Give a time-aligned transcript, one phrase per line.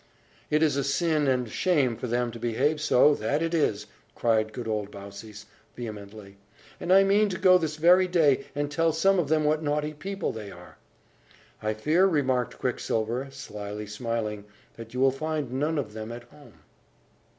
[0.49, 3.85] "It is a sin and shame for them to behave so that it is!"
[4.15, 6.37] cried good old Baucis, vehemently.
[6.79, 9.93] "And I mean to go this very day, and tell some of them what naughty
[9.93, 10.79] people they are!"
[11.61, 14.45] "I fear," remarked Quicksilver, slyly smiling,
[14.75, 16.53] "that you will find none of them at home."